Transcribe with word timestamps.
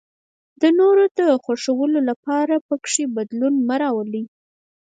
د 0.61 0.63
نورو 0.79 1.03
د 1.19 1.21
خوښولو 1.43 1.99
لپاره 2.09 2.55
پکې 2.67 3.03
بدلون 3.17 3.53
مه 3.67 3.75
راولئ. 3.81 4.23